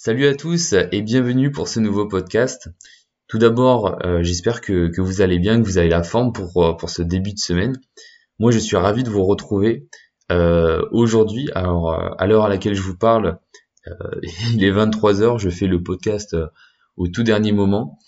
Salut 0.00 0.28
à 0.28 0.34
tous 0.36 0.74
et 0.92 1.02
bienvenue 1.02 1.50
pour 1.50 1.66
ce 1.66 1.80
nouveau 1.80 2.06
podcast. 2.06 2.68
Tout 3.26 3.38
d'abord, 3.38 3.98
euh, 4.06 4.22
j'espère 4.22 4.60
que, 4.60 4.92
vous 5.00 5.22
allez 5.22 5.40
bien, 5.40 5.60
que 5.60 5.66
vous 5.66 5.76
avez 5.76 5.88
la 5.88 6.04
forme 6.04 6.32
pour, 6.32 6.62
euh, 6.62 6.72
pour 6.74 6.88
ce 6.88 7.02
début 7.02 7.32
de 7.32 7.38
semaine. 7.40 7.80
Moi, 8.38 8.52
je 8.52 8.60
suis 8.60 8.76
ravi 8.76 9.02
de 9.02 9.10
vous 9.10 9.24
retrouver 9.24 9.88
euh, 10.30 10.86
aujourd'hui. 10.92 11.48
Alors, 11.56 11.92
à 12.16 12.26
l'heure 12.28 12.44
à 12.44 12.48
laquelle 12.48 12.76
je 12.76 12.82
vous 12.82 12.96
parle, 12.96 13.40
il 14.52 14.62
est 14.62 14.70
23h, 14.70 15.40
je 15.40 15.50
fais 15.50 15.66
le 15.66 15.82
podcast 15.82 16.36
au 16.96 17.08
tout 17.08 17.24
dernier 17.24 17.50
moment. 17.50 17.98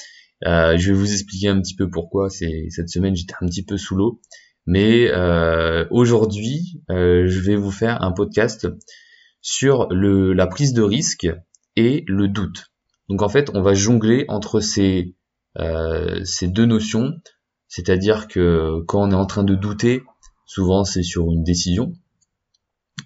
je 0.45 0.93
vais 0.93 0.97
vous 0.97 1.13
expliquer 1.13 1.49
un 1.49 1.61
petit 1.61 1.75
peu 1.75 1.91
pourquoi. 1.91 2.31
Cette 2.31 2.89
semaine, 2.89 3.17
j'étais 3.17 3.35
un 3.41 3.47
petit 3.47 3.65
peu 3.65 3.77
sous 3.77 3.97
l'eau. 3.97 4.21
Mais 4.65 5.11
aujourd'hui, 5.91 6.85
je 6.89 7.41
vais 7.41 7.57
vous 7.57 7.73
faire 7.73 8.01
un 8.05 8.13
podcast 8.13 8.69
sur 9.41 9.89
la 9.91 10.47
prise 10.47 10.73
de 10.73 10.83
risque 10.83 11.29
et 11.81 12.05
le 12.07 12.29
doute. 12.29 12.71
Donc 13.09 13.23
en 13.23 13.29
fait, 13.29 13.51
on 13.55 13.63
va 13.63 13.75
jongler 13.75 14.25
entre 14.29 14.61
ces, 14.61 15.15
euh, 15.59 16.23
ces 16.25 16.47
deux 16.49 16.67
notions, 16.67 17.15
c'est-à-dire 17.67 18.29
que 18.29 18.81
quand 18.87 19.03
on 19.03 19.11
est 19.11 19.17
en 19.17 19.27
train 19.27 19.45
de 19.45 19.55
douter, 19.55 20.03
souvent 20.47 20.85
c'est 20.85 21.03
sur 21.03 21.31
une 21.31 21.43
décision, 21.43 21.93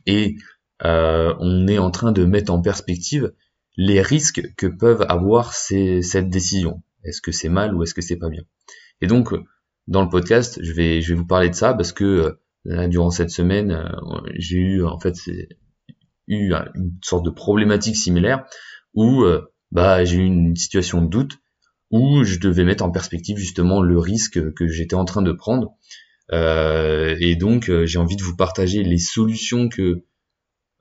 et 0.06 0.36
euh, 0.84 1.34
on 1.38 1.66
est 1.68 1.78
en 1.78 1.90
train 1.90 2.12
de 2.12 2.24
mettre 2.24 2.52
en 2.52 2.60
perspective 2.60 3.32
les 3.76 4.02
risques 4.02 4.42
que 4.56 4.66
peuvent 4.66 5.06
avoir 5.08 5.54
cette 5.54 6.28
décision. 6.28 6.82
Est-ce 7.04 7.20
que 7.20 7.32
c'est 7.32 7.48
mal 7.48 7.74
ou 7.74 7.82
est-ce 7.82 7.94
que 7.94 8.02
c'est 8.02 8.16
pas 8.16 8.28
bien? 8.28 8.42
Et 9.00 9.06
donc, 9.06 9.34
dans 9.88 10.02
le 10.02 10.08
podcast, 10.08 10.58
je 10.62 10.72
vais, 10.72 11.00
je 11.00 11.14
vais 11.14 11.18
vous 11.18 11.26
parler 11.26 11.48
de 11.48 11.54
ça 11.54 11.74
parce 11.74 11.92
que 11.92 12.36
euh, 12.66 12.88
durant 12.88 13.10
cette 13.10 13.30
semaine, 13.30 13.90
j'ai 14.36 14.58
eu 14.58 14.84
en 14.84 14.98
fait 14.98 15.14
eu 16.26 16.52
une 16.74 16.98
sorte 17.02 17.24
de 17.24 17.30
problématique 17.30 17.96
similaire 17.96 18.44
où 18.94 19.22
euh, 19.22 19.42
bah, 19.70 20.04
j'ai 20.04 20.16
eu 20.16 20.24
une 20.24 20.56
situation 20.56 21.02
de 21.02 21.08
doute 21.08 21.38
où 21.90 22.24
je 22.24 22.38
devais 22.38 22.64
mettre 22.64 22.84
en 22.84 22.90
perspective 22.90 23.36
justement 23.36 23.82
le 23.82 23.98
risque 23.98 24.52
que 24.54 24.66
j'étais 24.66 24.94
en 24.94 25.04
train 25.04 25.22
de 25.22 25.32
prendre. 25.32 25.74
Euh, 26.32 27.16
et 27.20 27.36
donc 27.36 27.68
euh, 27.68 27.84
j'ai 27.84 27.98
envie 27.98 28.16
de 28.16 28.22
vous 28.22 28.36
partager 28.36 28.82
les 28.82 28.98
solutions 28.98 29.68
que, 29.68 30.04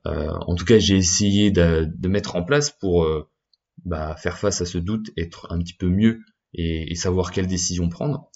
en 0.06 0.56
tout 0.56 0.66
cas, 0.66 0.80
j'ai 0.80 0.98
essayé 0.98 1.52
de, 1.52 2.08
mettre 2.08 2.36
en 2.36 2.44
place 2.44 2.72
pour 2.72 3.08
bah, 3.86 4.16
faire 4.18 4.38
face 4.38 4.60
à 4.60 4.66
ce 4.66 4.78
doute, 4.78 5.12
être 5.18 5.48
un 5.50 5.60
petit 5.60 5.76
peu 5.76 5.88
mieux 5.88 6.20
et, 6.54 6.92
et 6.92 6.96
savoir 6.96 7.32
quelle 7.32 7.48
décision 7.48 7.88
prendre. 7.88 8.30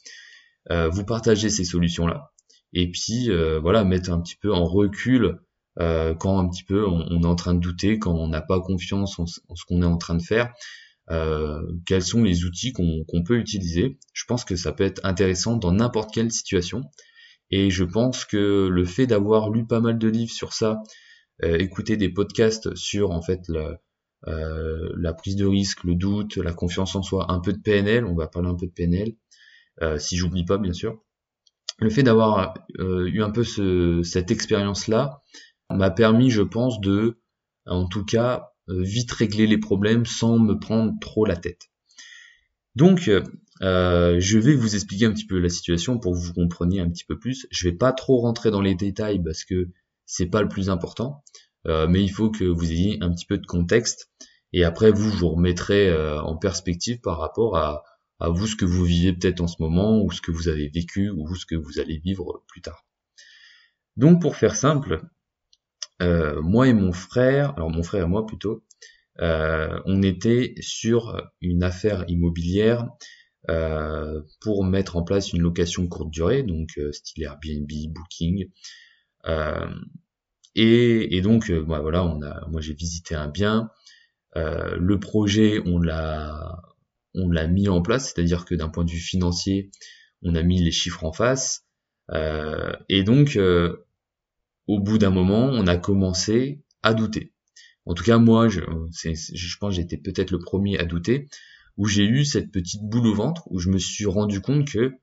vous 0.70 1.04
partagez 1.04 1.50
ces 1.50 1.66
solutions-là. 1.66 2.32
Et 2.72 2.90
puis 2.90 3.30
voilà, 3.62 3.84
mettre 3.84 4.12
un 4.12 4.22
petit 4.22 4.38
peu 4.38 4.54
en 4.54 4.64
recul 4.64 5.40
euh, 5.80 6.16
quand 6.16 6.40
un 6.40 6.50
petit 6.50 6.64
peu 6.64 6.88
on, 6.88 7.22
est 7.22 7.26
en 7.26 7.36
train 7.36 7.54
de 7.54 7.60
douter, 7.60 8.00
quand 8.00 8.14
on 8.14 8.28
n'a 8.28 8.42
pas 8.42 8.60
confiance 8.60 9.20
en, 9.20 9.26
ce 9.26 9.40
qu'on 9.68 9.82
est 9.82 9.86
en 9.86 9.98
train 9.98 10.16
de 10.16 10.24
faire, 10.24 10.54
euh, 11.10 11.62
quels 11.86 12.04
sont 12.04 12.24
les 12.24 12.44
outils 12.44 12.74
qu'on 12.74 13.24
peut 13.26 13.38
utiliser. 13.38 13.98
Je 14.14 14.26
pense 14.26 14.44
que 14.44 14.56
ça 14.56 14.74
peut 14.74 14.84
être 14.84 15.00
intéressant 15.06 15.56
dans 15.56 15.72
n'importe 15.72 16.14
quelle 16.14 16.32
situation. 16.32 16.82
Et 17.50 17.70
je 17.70 17.86
pense 17.86 18.26
que 18.26 18.68
le 18.68 18.86
fait 18.86 19.08
d'avoir 19.08 19.50
lu 19.50 19.66
pas 19.66 19.80
mal 19.80 19.98
de 19.98 20.08
livres 20.10 20.34
sur 20.34 20.52
ça, 20.52 20.82
euh, 21.44 21.58
écouter 21.58 21.96
des 21.96 22.10
podcasts 22.10 22.76
sur 22.76 23.12
en 23.12 23.22
fait 23.22 23.48
la, 23.48 23.80
euh, 24.28 24.90
la 24.98 25.14
prise 25.14 25.38
de 25.38 25.46
risque, 25.46 25.86
le 25.86 25.96
doute, 25.96 26.36
la 26.38 26.54
confiance 26.54 26.96
en 26.96 27.04
soi, 27.04 27.32
un 27.32 27.40
peu 27.40 27.54
de 27.54 27.60
PNL, 27.60 28.04
on 28.06 28.16
va 28.16 28.28
parler 28.28 28.50
un 28.50 28.56
peu 28.56 28.66
de 28.66 28.72
PNL, 28.72 29.14
si 30.00 30.18
j'oublie 30.18 30.44
pas 30.44 30.58
bien 30.58 30.74
sûr. 30.74 31.02
Le 31.80 31.92
fait 31.92 32.04
d'avoir 32.04 32.56
eu 32.80 33.22
un 33.22 33.30
peu 33.30 33.44
ce, 33.44 34.02
cette 34.04 34.32
expérience-là, 34.32 35.22
m'a 35.70 35.92
permis, 35.92 36.30
je 36.30 36.42
pense, 36.42 36.80
de, 36.80 37.20
en 37.66 37.88
tout 37.88 38.06
cas, 38.06 38.52
euh, 38.70 38.82
vite 38.82 39.12
régler 39.12 39.48
les 39.48 39.58
problèmes 39.58 40.06
sans 40.06 40.40
me 40.40 40.58
prendre 40.60 40.94
trop 41.00 41.26
la 41.26 41.36
tête. 41.36 41.70
Donc, 42.76 43.10
euh, 43.62 44.20
je 44.20 44.38
vais 44.38 44.54
vous 44.54 44.76
expliquer 44.76 45.06
un 45.06 45.14
petit 45.14 45.26
peu 45.26 45.40
la 45.40 45.50
situation 45.50 46.00
pour 46.00 46.14
que 46.14 46.18
vous 46.18 46.34
compreniez 46.34 46.80
un 46.80 46.90
petit 46.90 47.06
peu 47.06 47.18
plus. 47.18 47.48
Je 47.50 47.70
vais 47.70 47.76
pas 47.76 47.92
trop 47.92 48.20
rentrer 48.20 48.52
dans 48.52 48.62
les 48.62 48.76
détails 48.76 49.22
parce 49.24 49.44
que 49.44 49.70
c'est 50.06 50.28
pas 50.28 50.42
le 50.42 50.48
plus 50.48 50.70
important, 50.70 51.24
euh, 51.66 51.88
mais 51.88 52.04
il 52.04 52.10
faut 52.10 52.30
que 52.30 52.44
vous 52.44 52.72
ayez 52.72 52.98
un 53.02 53.12
petit 53.12 53.26
peu 53.26 53.38
de 53.38 53.46
contexte 53.46 54.12
et 54.54 54.64
après 54.64 54.92
vous 54.92 55.10
vous 55.10 55.30
remettrez 55.30 55.94
en 56.20 56.38
perspective 56.38 57.02
par 57.02 57.20
rapport 57.20 57.58
à, 57.58 57.84
à 58.20 58.30
vous 58.30 58.48
ce 58.48 58.56
que 58.56 58.66
vous 58.66 58.86
vivez 58.86 59.14
peut-être 59.14 59.42
en 59.42 59.48
ce 59.48 59.62
moment 59.62 60.02
ou 60.02 60.12
ce 60.12 60.22
que 60.22 60.32
vous 60.32 60.48
avez 60.48 60.70
vécu 60.70 61.10
ou 61.10 61.36
ce 61.36 61.46
que 61.46 61.56
vous 61.56 61.80
allez 61.80 61.98
vivre 61.98 62.44
plus 62.48 62.62
tard. 62.62 62.86
Donc 63.98 64.22
pour 64.22 64.36
faire 64.36 64.56
simple, 64.56 65.02
euh, 66.02 66.42
moi 66.42 66.68
et 66.68 66.74
mon 66.74 66.92
frère, 66.92 67.54
alors 67.56 67.70
mon 67.70 67.84
frère 67.84 68.04
et 68.04 68.08
moi 68.08 68.26
plutôt, 68.26 68.64
euh, 69.20 69.80
on 69.86 70.04
était 70.04 70.54
sur 70.60 71.32
une 71.42 71.64
affaire 71.64 72.06
immobilière 72.08 72.88
euh, 73.50 74.22
pour 74.42 74.64
mettre 74.64 74.96
en 74.96 75.04
place 75.04 75.34
une 75.34 75.42
location 75.42 75.88
courte 75.88 76.12
durée, 76.12 76.44
donc 76.44 76.80
style 76.92 77.24
Airbnb, 77.24 77.72
Booking. 77.90 78.50
Et, 80.60 81.22
donc, 81.22 81.52
bah, 81.52 81.82
voilà, 81.82 82.04
on 82.04 82.22
a, 82.24 82.48
moi 82.48 82.62
j'ai 82.62 82.74
visité 82.74 83.16
un 83.16 83.28
bien. 83.28 83.70
le 84.36 84.98
projet, 85.00 85.62
on 85.66 85.80
l'a, 85.80 86.62
on 87.14 87.30
l'a 87.30 87.48
mis 87.48 87.70
en 87.70 87.82
place, 87.82 88.06
c'est-à-dire 88.06 88.46
que 88.46 88.56
d'un 88.56 88.70
point 88.70 88.86
de 88.86 88.92
vue 88.92 89.00
financier, 89.00 89.72
on 90.24 90.36
a 90.36 90.44
mis 90.44 90.64
les 90.64 90.72
chiffres 90.72 91.04
en 91.04 91.12
face. 91.12 91.66
et 92.90 93.04
donc, 93.04 93.38
au 94.68 94.80
bout 94.80 94.98
d'un 94.98 95.10
moment, 95.12 95.50
on 95.52 95.68
a 95.68 95.78
commencé 95.78 96.62
à 96.84 96.94
douter. 96.94 97.34
En 97.86 97.94
tout 97.94 98.04
cas, 98.04 98.18
moi, 98.18 98.50
je, 98.50 98.62
je 98.92 99.58
pense 99.58 99.76
que 99.76 99.82
j'étais 99.82 99.98
peut-être 99.98 100.32
le 100.32 100.40
premier 100.40 100.78
à 100.78 100.86
douter, 100.86 101.28
où 101.78 101.88
j'ai 101.88 102.04
eu 102.06 102.26
cette 102.26 102.52
petite 102.52 102.82
boule 102.84 103.08
au 103.08 103.14
ventre, 103.14 103.44
où 103.50 103.60
je 103.60 103.70
me 103.70 103.78
suis 103.78 104.06
rendu 104.06 104.42
compte 104.42 104.68
que, 104.68 104.94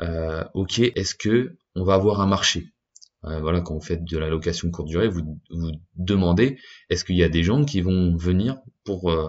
euh, 0.00 0.44
ok, 0.54 0.80
est-ce 0.80 1.14
que 1.14 1.56
on 1.74 1.84
va 1.84 1.94
avoir 1.94 2.20
un 2.20 2.26
marché? 2.26 2.72
Euh, 3.24 3.40
Voilà, 3.40 3.60
quand 3.60 3.74
vous 3.74 3.80
faites 3.80 4.04
de 4.04 4.18
la 4.18 4.28
location 4.28 4.70
courte 4.70 4.88
durée, 4.88 5.08
vous 5.08 5.40
vous 5.50 5.72
demandez, 5.94 6.58
est-ce 6.90 7.04
qu'il 7.04 7.16
y 7.16 7.22
a 7.22 7.28
des 7.28 7.42
gens 7.42 7.64
qui 7.64 7.80
vont 7.80 8.16
venir 8.16 8.58
pour 8.84 9.10
euh, 9.10 9.28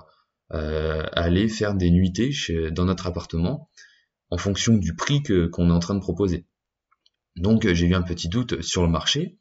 aller 0.52 1.48
faire 1.50 1.74
des 1.76 1.92
nuitées 1.92 2.32
dans 2.72 2.86
notre 2.86 3.08
appartement 3.08 3.70
en 4.30 4.38
fonction 4.38 4.76
du 4.78 4.96
prix 4.96 5.22
que 5.24 5.48
qu'on 5.48 5.70
est 5.70 5.74
en 5.74 5.80
train 5.80 5.96
de 5.96 6.00
proposer? 6.00 6.46
Donc 7.36 7.72
j'ai 7.72 7.86
eu 7.86 7.94
un 7.94 8.02
petit 8.02 8.30
doute 8.30 8.62
sur 8.62 8.82
le 8.84 8.90
marché. 8.90 9.38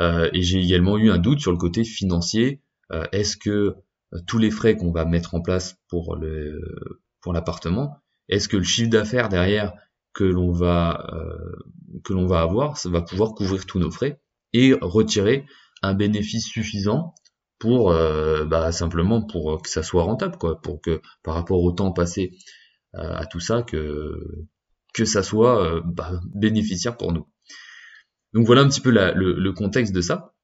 Euh, 0.00 0.28
et 0.32 0.42
j'ai 0.42 0.60
également 0.60 0.96
eu 0.98 1.10
un 1.10 1.18
doute 1.18 1.40
sur 1.40 1.52
le 1.52 1.58
côté 1.58 1.84
financier. 1.84 2.62
Euh, 2.92 3.04
est-ce 3.12 3.36
que 3.36 3.74
euh, 4.14 4.18
tous 4.26 4.38
les 4.38 4.50
frais 4.50 4.76
qu'on 4.76 4.92
va 4.92 5.04
mettre 5.04 5.34
en 5.34 5.42
place 5.42 5.76
pour 5.88 6.16
le 6.16 6.60
pour 7.20 7.32
l'appartement, 7.32 7.96
est-ce 8.28 8.48
que 8.48 8.56
le 8.56 8.62
chiffre 8.62 8.90
d'affaires 8.90 9.28
derrière 9.28 9.72
que 10.14 10.24
l'on 10.24 10.52
va 10.52 11.04
que 12.04 12.12
l'on 12.12 12.26
va 12.26 12.40
avoir, 12.42 12.76
ça 12.78 12.88
va 12.88 13.02
pouvoir 13.02 13.34
couvrir 13.34 13.66
tous 13.66 13.78
nos 13.80 13.90
frais 13.90 14.20
et 14.52 14.72
retirer 14.80 15.44
un 15.82 15.94
bénéfice 15.94 16.46
suffisant 16.46 17.14
pour 17.58 17.92
bah, 17.92 18.72
simplement 18.72 19.22
pour 19.26 19.60
que 19.62 19.68
ça 19.68 19.82
soit 19.82 20.04
rentable 20.04 20.38
quoi, 20.38 20.60
pour 20.60 20.80
que 20.80 21.02
par 21.24 21.34
rapport 21.34 21.62
au 21.62 21.72
temps 21.72 21.92
passé 21.92 22.38
à 22.94 23.26
tout 23.26 23.40
ça 23.40 23.62
que 23.62 24.46
que 24.94 25.04
ça 25.04 25.22
soit 25.24 25.82
bah, 25.84 26.20
bénéficiaire 26.34 26.96
pour 26.96 27.12
nous. 27.12 27.26
Donc 28.34 28.46
voilà 28.46 28.62
un 28.62 28.68
petit 28.68 28.80
peu 28.80 28.90
le, 28.90 29.52
contexte 29.52 29.92
de 29.92 30.00
ça. 30.00 30.34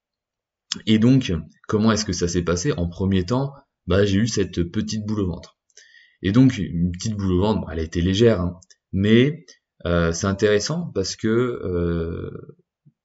Et 0.86 0.98
donc, 0.98 1.32
comment 1.68 1.92
est-ce 1.92 2.04
que 2.04 2.12
ça 2.12 2.28
s'est 2.28 2.42
passé? 2.42 2.72
En 2.72 2.88
premier 2.88 3.24
temps, 3.24 3.52
bah, 3.86 4.04
j'ai 4.04 4.18
eu 4.18 4.26
cette 4.26 4.62
petite 4.62 5.06
boule 5.06 5.20
au 5.20 5.26
ventre. 5.26 5.58
Et 6.22 6.32
donc, 6.32 6.58
une 6.58 6.90
petite 6.90 7.14
boule 7.16 7.32
au 7.32 7.40
ventre, 7.40 7.68
elle 7.70 7.78
a 7.78 7.82
été 7.82 8.00
légère, 8.00 8.40
hein. 8.40 8.58
mais 8.92 9.44
euh, 9.86 10.12
c'est 10.12 10.26
intéressant 10.26 10.90
parce 10.94 11.16
que 11.16 11.28
euh, 11.28 12.58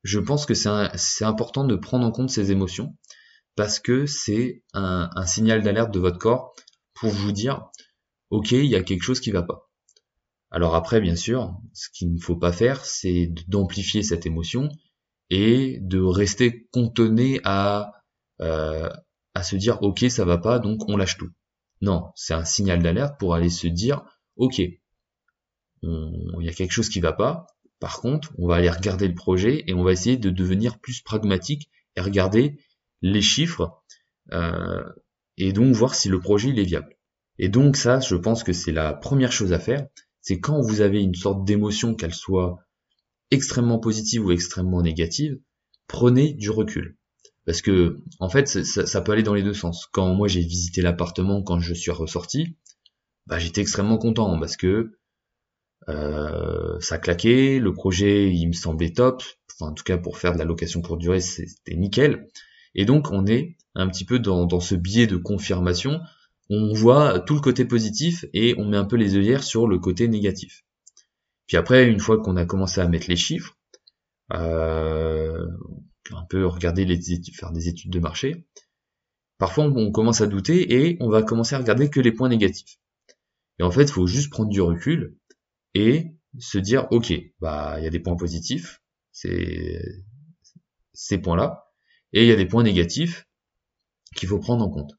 je 0.04 0.20
pense 0.20 0.46
que 0.46 0.54
c'est 0.54 1.26
important 1.26 1.66
de 1.66 1.76
prendre 1.76 2.06
en 2.06 2.12
compte 2.12 2.30
ces 2.30 2.52
émotions 2.52 2.96
parce 3.56 3.80
que 3.80 4.06
c'est 4.06 4.64
un, 4.74 5.10
un 5.14 5.26
signal 5.26 5.62
d'alerte 5.62 5.94
de 5.94 6.00
votre 6.00 6.18
corps 6.18 6.56
pour 6.94 7.10
vous 7.10 7.34
dire, 7.34 7.70
ok, 8.30 8.54
il 8.54 8.66
y 8.66 8.76
a 8.76 8.84
quelque 8.84 9.04
chose 9.04 9.20
qui 9.20 9.32
va 9.32 9.44
pas. 9.44 9.69
Alors 10.52 10.76
après, 10.76 11.00
bien 11.00 11.16
sûr, 11.16 11.56
ce 11.74 11.90
qu'il 11.90 12.14
ne 12.14 12.20
faut 12.20 12.36
pas 12.36 12.52
faire, 12.52 12.84
c'est 12.86 13.32
d'amplifier 13.48 14.04
cette 14.04 14.26
émotion 14.26 14.70
et 15.30 15.78
de 15.82 16.02
rester 16.02 16.68
contenté 16.72 17.40
à, 17.44 17.94
euh, 18.42 18.90
se 19.42 19.56
dire 19.56 19.82
ok 19.84 20.06
ça 20.10 20.26
va 20.26 20.38
pas 20.38 20.60
donc 20.60 20.90
on 20.90 20.98
lâche 20.98 21.18
tout. 21.18 21.30
Non, 21.82 22.12
c'est 22.16 22.34
un 22.34 22.44
signal 22.44 22.82
d'alerte 22.82 23.18
pour 23.20 23.36
aller 23.36 23.50
se 23.50 23.68
dire 23.68 24.04
ok, 24.36 24.60
il 25.84 26.42
y 26.42 26.50
a 26.50 26.54
quelque 26.54 26.72
chose 26.72 26.90
qui 26.90 27.00
va 27.00 27.14
pas. 27.14 27.48
Par 27.80 28.02
contre, 28.02 28.34
on 28.38 28.48
va 28.48 28.56
aller 28.56 28.70
regarder 28.70 29.08
le 29.08 29.16
projet 29.16 29.64
et 29.68 29.74
on 29.74 29.84
va 29.84 29.94
essayer 29.94 30.18
de 30.18 30.30
devenir 30.30 30.80
plus 30.80 31.02
pragmatique 31.02 31.70
et 31.96 32.02
regarder 32.02 32.58
les 33.02 33.22
chiffres 33.22 33.82
euh, 34.34 34.84
et 35.38 35.54
donc 35.54 35.74
voir 35.74 35.96
si 35.96 36.10
le 36.10 36.20
projet 36.20 36.50
il 36.50 36.60
est 36.60 36.66
viable. 36.66 36.98
Et 37.38 37.48
donc 37.48 37.78
ça, 37.78 38.02
je 38.02 38.16
pense 38.16 38.44
que 38.44 38.52
c'est 38.52 38.74
la 38.74 38.94
première 38.94 39.32
chose 39.32 39.54
à 39.54 39.60
faire, 39.60 39.88
c'est 40.30 40.40
quand 40.40 40.62
vous 40.62 40.82
avez 40.82 41.02
une 41.02 41.16
sorte 41.16 41.44
d'émotion, 41.44 41.96
qu'elle 41.96 42.14
soit 42.14 42.60
extrêmement 43.32 43.80
positive 43.80 44.24
ou 44.28 44.32
extrêmement 44.32 44.84
négative, 44.84 45.40
prenez 45.88 46.34
du 46.34 46.52
recul. 46.52 47.00
Parce 47.48 47.64
que, 47.64 47.98
en 48.20 48.30
fait, 48.30 48.48
ça, 48.48 49.02
peut 49.02 49.12
aller 49.12 49.24
dans 49.24 49.34
les 49.34 49.42
deux 49.42 49.56
sens. 49.56 49.88
Quand 49.92 50.14
moi 50.14 50.28
j'ai 50.28 50.42
visité 50.42 50.84
l'appartement, 50.84 51.42
quand 51.42 51.60
je 51.60 51.74
suis 51.74 51.90
ressorti, 51.90 52.58
bah, 53.26 53.40
j'étais 53.40 53.62
extrêmement 53.62 53.98
content 53.98 54.40
parce 54.40 54.56
que 54.56 55.00
euh, 55.88 56.80
ça 56.80 57.00
claquait, 57.00 57.58
le 57.58 57.74
projet 57.74 58.32
il 58.32 58.50
me 58.50 58.54
semblait 58.54 58.94
top, 58.94 59.24
en 59.60 59.74
tout 59.74 59.84
cas 59.84 59.98
pour 59.98 60.20
faire 60.20 60.34
de 60.34 60.38
la 60.38 60.46
location 60.46 60.84
pour 60.84 60.98
durée 60.98 61.22
c'était 61.22 61.76
nickel. 61.76 62.28
Et 62.76 62.86
donc 62.86 63.10
on 63.10 63.26
est 63.26 63.58
un 63.74 63.88
petit 63.88 64.06
peu 64.06 64.20
dans 64.20 64.60
ce 64.60 64.76
biais 64.76 65.08
de 65.08 65.18
confirmation, 65.18 66.02
on 66.50 66.74
voit 66.74 67.20
tout 67.20 67.36
le 67.36 67.42
côté 67.42 67.66
positif 67.66 68.26
et 68.34 68.56
on 68.58 68.66
met 68.66 68.78
un 68.78 68.86
peu 68.86 68.96
les 68.96 69.16
œillères 69.16 69.44
sur 69.44 69.68
le 69.68 69.80
côté 69.80 70.08
négatif. 70.08 70.64
Puis 71.48 71.58
après, 71.58 71.88
une 71.88 72.00
fois 72.00 72.22
qu'on 72.22 72.38
a 72.38 72.46
commencé 72.46 72.82
à 72.82 72.88
mettre 72.88 73.10
les 73.10 73.16
chiffres, 73.16 73.58
euh, 74.34 75.48
un 76.12 76.26
peu 76.30 76.46
regarder 76.46 76.86
les 76.86 77.12
études, 77.12 77.36
faire 77.36 77.52
des 77.52 77.68
études 77.68 77.92
de 77.92 78.00
marché. 78.00 78.46
Parfois, 79.38 79.66
on 79.66 79.92
commence 79.92 80.22
à 80.22 80.28
douter 80.28 80.74
et 80.74 80.98
on 81.00 81.10
va 81.10 81.24
commencer 81.24 81.56
à 81.56 81.60
regarder 81.60 81.90
que 81.90 82.00
les 82.00 82.12
points 82.12 82.30
négatifs. 82.30 82.78
Et 83.60 83.64
en 83.64 83.72
fait, 83.72 83.84
il 83.84 83.92
faut 83.92 84.08
juste 84.08 84.30
prendre 84.30 84.50
du 84.50 84.62
recul 84.62 85.18
et 85.74 86.14
se 86.40 86.58
dire, 86.58 86.88
ok, 86.92 87.14
bah, 87.40 87.76
il 87.80 87.84
y 87.84 87.88
a 87.88 87.90
des 87.90 88.00
points 88.00 88.16
positifs, 88.16 88.82
c'est 89.12 89.82
ces 90.94 91.18
points-là, 91.18 91.66
et 92.14 92.24
il 92.24 92.28
y 92.28 92.32
a 92.32 92.36
des 92.36 92.46
points 92.46 92.64
négatifs 92.64 93.28
qu'il 94.16 94.28
faut 94.28 94.40
prendre 94.40 94.66
en 94.66 94.70
compte. 94.70 94.94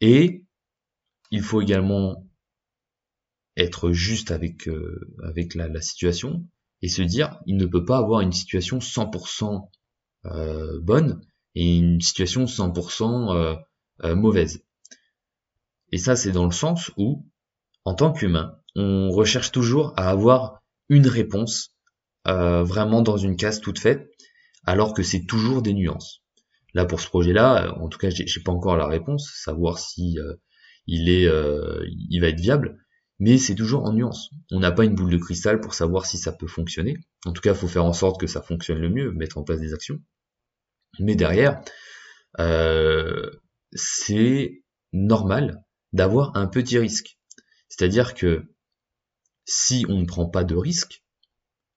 Et 0.00 0.44
il 1.30 1.42
faut 1.42 1.60
également 1.60 2.26
être 3.56 3.90
juste 3.92 4.30
avec, 4.30 4.68
euh, 4.68 5.00
la, 5.54 5.80
situation 5.80 6.46
et 6.82 6.88
se 6.88 7.02
dire, 7.02 7.40
il 7.46 7.56
ne 7.56 7.66
peut 7.66 7.84
pas 7.84 7.98
avoir 7.98 8.20
une 8.20 8.32
situation 8.32 8.78
100% 8.78 9.68
euh, 10.26 10.78
bonne 10.82 11.20
et 11.54 11.78
une 11.78 12.00
situation 12.00 12.44
100% 12.44 13.34
euh, 13.34 13.56
euh, 14.04 14.14
mauvaise. 14.14 14.64
Et 15.92 15.98
ça, 15.98 16.16
c'est 16.16 16.32
dans 16.32 16.44
le 16.44 16.52
sens 16.52 16.90
où, 16.96 17.26
en 17.84 17.94
tant 17.94 18.12
qu'humain, 18.12 18.56
on 18.76 19.10
recherche 19.10 19.50
toujours 19.50 19.92
à 19.96 20.08
avoir 20.08 20.62
une 20.88 21.06
réponse 21.06 21.76
vraiment 22.24 23.02
dans 23.02 23.16
une 23.16 23.34
case 23.34 23.60
toute 23.60 23.80
faite, 23.80 24.08
alors 24.64 24.94
que 24.94 25.02
c'est 25.02 25.24
toujours 25.24 25.62
des 25.62 25.72
nuances. 25.72 26.22
Là, 26.74 26.84
pour 26.84 27.00
ce 27.00 27.08
projet-là, 27.08 27.74
en 27.80 27.88
tout 27.88 27.98
cas, 27.98 28.10
j'ai 28.10 28.42
pas 28.44 28.52
encore 28.52 28.76
la 28.76 28.86
réponse, 28.86 29.32
savoir 29.42 29.78
si 29.78 30.16
il 30.90 31.08
est, 31.08 31.28
il 32.10 32.20
va 32.20 32.28
être 32.28 32.40
viable, 32.40 32.84
mais 33.20 33.38
c'est 33.38 33.54
toujours 33.54 33.84
en 33.84 33.92
nuance. 33.92 34.30
On 34.50 34.58
n'a 34.60 34.72
pas 34.72 34.84
une 34.84 34.94
boule 34.94 35.12
de 35.12 35.18
cristal 35.18 35.60
pour 35.60 35.74
savoir 35.74 36.06
si 36.06 36.18
ça 36.18 36.32
peut 36.32 36.46
fonctionner. 36.46 36.96
En 37.26 37.32
tout 37.32 37.42
cas, 37.42 37.52
il 37.52 37.56
faut 37.56 37.68
faire 37.68 37.84
en 37.84 37.92
sorte 37.92 38.18
que 38.18 38.26
ça 38.26 38.42
fonctionne 38.42 38.78
le 38.78 38.88
mieux, 38.88 39.12
mettre 39.12 39.38
en 39.38 39.44
place 39.44 39.60
des 39.60 39.74
actions. 39.74 40.00
Mais 40.98 41.14
derrière, 41.14 41.62
euh, 42.38 43.30
c'est 43.72 44.62
normal 44.92 45.62
d'avoir 45.92 46.36
un 46.36 46.46
petit 46.46 46.78
risque. 46.78 47.18
C'est-à-dire 47.68 48.14
que 48.14 48.42
si 49.44 49.84
on 49.88 49.98
ne 49.98 50.06
prend 50.06 50.28
pas 50.28 50.44
de 50.44 50.56
risque, 50.56 51.04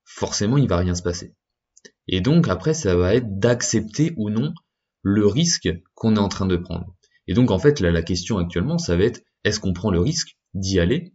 forcément 0.06 0.58
il 0.58 0.68
va 0.68 0.78
rien 0.78 0.96
se 0.96 1.04
passer. 1.04 1.36
Et 2.08 2.22
donc 2.22 2.48
après, 2.48 2.74
ça 2.74 2.96
va 2.96 3.16
être 3.16 3.38
d'accepter 3.40 4.14
ou 4.18 4.30
non 4.30 4.54
le 5.02 5.28
risque 5.28 5.70
qu'on 5.94 6.16
est 6.16 6.20
en 6.20 6.30
train 6.30 6.46
de 6.46 6.58
prendre. 6.58 6.96
Et 7.28 7.34
donc 7.34 7.52
en 7.52 7.60
fait, 7.60 7.80
là, 7.80 7.92
la 7.92 8.02
question 8.02 8.38
actuellement, 8.38 8.78
ça 8.78 8.96
va 8.96 9.04
être 9.04 9.22
est-ce 9.44 9.60
qu'on 9.60 9.74
prend 9.74 9.92
le 9.92 10.00
risque 10.00 10.38
d'y 10.54 10.80
aller 10.80 11.14